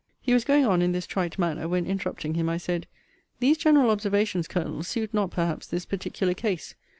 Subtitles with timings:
[0.19, 2.87] He was going on in this trite manner; when, interrupting him, I said,
[3.39, 6.73] These general observations, Colonel, suit not perhaps this particular case.